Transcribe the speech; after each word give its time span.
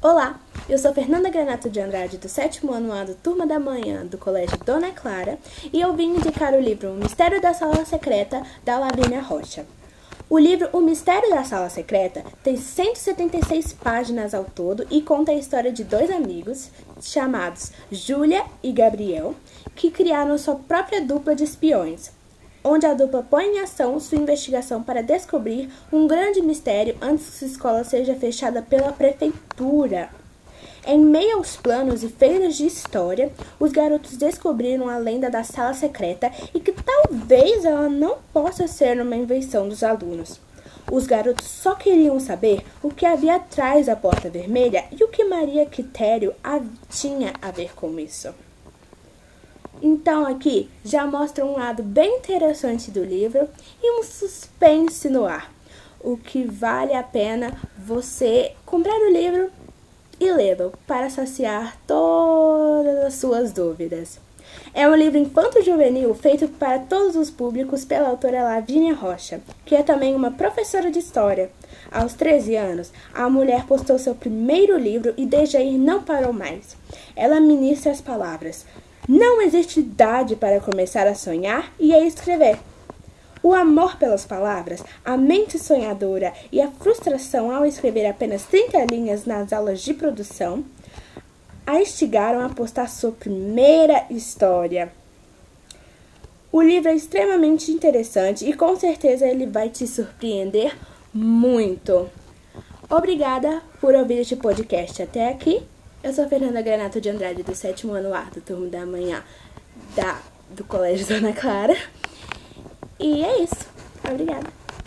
Olá, 0.00 0.38
eu 0.68 0.78
sou 0.78 0.94
Fernanda 0.94 1.28
Granato 1.28 1.68
de 1.68 1.80
Andrade, 1.80 2.18
do 2.18 2.28
sétimo 2.28 2.72
ano 2.72 2.92
A 2.92 3.02
do 3.02 3.16
Turma 3.16 3.44
da 3.44 3.58
Manhã 3.58 4.06
do 4.06 4.16
Colégio 4.16 4.56
Dona 4.64 4.92
Clara, 4.92 5.40
e 5.72 5.80
eu 5.80 5.92
vim 5.92 6.14
indicar 6.14 6.54
o 6.54 6.60
livro 6.60 6.90
O 6.90 6.94
Mistério 6.94 7.42
da 7.42 7.52
Sala 7.52 7.84
Secreta, 7.84 8.40
da 8.64 8.78
Lavínia 8.78 9.20
Rocha. 9.20 9.66
O 10.30 10.38
livro 10.38 10.68
O 10.72 10.80
Mistério 10.80 11.28
da 11.30 11.42
Sala 11.42 11.68
Secreta 11.68 12.22
tem 12.44 12.56
176 12.56 13.72
páginas 13.72 14.34
ao 14.34 14.44
todo 14.44 14.86
e 14.88 15.02
conta 15.02 15.32
a 15.32 15.34
história 15.34 15.72
de 15.72 15.82
dois 15.82 16.12
amigos, 16.12 16.70
chamados 17.00 17.72
Júlia 17.90 18.44
e 18.62 18.70
Gabriel, 18.70 19.34
que 19.74 19.90
criaram 19.90 20.38
sua 20.38 20.54
própria 20.54 21.04
dupla 21.04 21.34
de 21.34 21.42
espiões, 21.42 22.12
onde 22.68 22.84
a 22.84 22.92
dupla 22.92 23.26
põe 23.28 23.46
em 23.46 23.60
ação 23.60 23.98
sua 23.98 24.18
investigação 24.18 24.82
para 24.82 25.02
descobrir 25.02 25.70
um 25.90 26.06
grande 26.06 26.42
mistério 26.42 26.96
antes 27.00 27.26
que 27.26 27.38
sua 27.38 27.48
escola 27.48 27.84
seja 27.84 28.14
fechada 28.14 28.60
pela 28.60 28.92
prefeitura. 28.92 30.10
Em 30.86 30.98
meio 30.98 31.36
aos 31.36 31.56
planos 31.56 32.02
e 32.02 32.08
feiras 32.08 32.56
de 32.56 32.66
história, 32.66 33.32
os 33.58 33.72
garotos 33.72 34.16
descobriram 34.16 34.88
a 34.88 34.98
lenda 34.98 35.30
da 35.30 35.42
sala 35.42 35.74
secreta 35.74 36.30
e 36.54 36.60
que 36.60 36.72
talvez 36.72 37.64
ela 37.64 37.88
não 37.88 38.18
possa 38.32 38.66
ser 38.66 39.00
uma 39.00 39.16
invenção 39.16 39.68
dos 39.68 39.82
alunos. 39.82 40.40
Os 40.90 41.06
garotos 41.06 41.46
só 41.46 41.74
queriam 41.74 42.18
saber 42.18 42.64
o 42.82 42.90
que 42.90 43.04
havia 43.04 43.36
atrás 43.36 43.86
da 43.86 43.96
porta 43.96 44.30
vermelha 44.30 44.84
e 44.90 45.04
o 45.04 45.08
que 45.08 45.24
Maria 45.24 45.66
Quitério 45.66 46.34
tinha 46.88 47.34
a 47.42 47.50
ver 47.50 47.74
com 47.74 47.98
isso. 47.98 48.32
Então 49.80 50.26
aqui 50.26 50.68
já 50.84 51.06
mostra 51.06 51.44
um 51.44 51.52
lado 51.52 51.82
bem 51.82 52.16
interessante 52.18 52.90
do 52.90 53.04
livro 53.04 53.48
e 53.82 54.00
um 54.00 54.02
suspense 54.02 55.08
no 55.08 55.24
ar, 55.24 55.52
o 56.00 56.16
que 56.16 56.44
vale 56.44 56.94
a 56.94 57.02
pena 57.02 57.56
você 57.78 58.52
comprar 58.66 58.96
o 58.96 59.12
livro 59.12 59.50
e 60.18 60.32
lê-lo 60.32 60.72
para 60.86 61.08
saciar 61.08 61.76
todas 61.86 63.04
as 63.04 63.14
suas 63.14 63.52
dúvidas. 63.52 64.18
É 64.74 64.88
um 64.88 64.94
livro 64.94 65.18
infanto-juvenil 65.18 66.14
feito 66.14 66.48
para 66.48 66.78
todos 66.78 67.16
os 67.16 67.30
públicos 67.30 67.84
pela 67.84 68.08
autora 68.08 68.42
Lavínia 68.42 68.94
Rocha, 68.94 69.40
que 69.64 69.74
é 69.74 69.82
também 69.82 70.14
uma 70.14 70.30
professora 70.30 70.90
de 70.90 70.98
história. 70.98 71.50
Aos 71.90 72.14
13 72.14 72.56
anos, 72.56 72.92
a 73.14 73.28
mulher 73.28 73.64
postou 73.66 73.98
seu 73.98 74.14
primeiro 74.14 74.76
livro 74.78 75.14
e 75.16 75.26
desde 75.26 75.56
aí 75.56 75.78
não 75.78 76.02
parou 76.02 76.32
mais. 76.32 76.76
Ela 77.14 77.40
ministra 77.40 77.92
as 77.92 78.00
palavras: 78.00 78.64
não 79.08 79.40
existe 79.40 79.80
idade 79.80 80.36
para 80.36 80.60
começar 80.60 81.06
a 81.06 81.14
sonhar 81.14 81.72
e 81.80 81.94
a 81.94 82.06
escrever. 82.06 82.58
O 83.42 83.54
amor 83.54 83.96
pelas 83.96 84.26
palavras, 84.26 84.84
a 85.04 85.16
mente 85.16 85.58
sonhadora 85.58 86.34
e 86.52 86.60
a 86.60 86.70
frustração 86.70 87.50
ao 87.50 87.64
escrever 87.64 88.06
apenas 88.06 88.42
30 88.42 88.84
linhas 88.90 89.24
nas 89.24 89.52
aulas 89.52 89.80
de 89.80 89.94
produção 89.94 90.64
a 91.66 91.80
instigaram 91.80 92.44
a 92.44 92.48
postar 92.48 92.88
sua 92.88 93.12
primeira 93.12 94.06
história. 94.10 94.90
O 96.50 96.62
livro 96.62 96.88
é 96.88 96.94
extremamente 96.94 97.70
interessante 97.70 98.48
e 98.48 98.54
com 98.54 98.74
certeza 98.74 99.26
ele 99.26 99.46
vai 99.46 99.68
te 99.68 99.86
surpreender 99.86 100.76
muito. 101.12 102.08
Obrigada 102.88 103.62
por 103.80 103.94
ouvir 103.94 104.20
este 104.20 104.34
podcast 104.34 105.02
até 105.02 105.28
aqui. 105.28 105.62
Eu 106.00 106.12
sou 106.12 106.28
Fernanda 106.28 106.62
Granato 106.62 107.00
de 107.00 107.10
Andrade, 107.10 107.42
do 107.42 107.54
sétimo 107.56 107.92
ano 107.92 108.14
A, 108.14 108.22
do 108.22 108.40
turno 108.40 108.70
da 108.70 108.86
manhã 108.86 109.24
da, 109.96 110.20
do 110.50 110.62
Colégio 110.62 111.04
Dona 111.06 111.32
Clara. 111.32 111.76
E 113.00 113.24
é 113.24 113.42
isso. 113.42 113.66
Obrigada. 114.08 114.46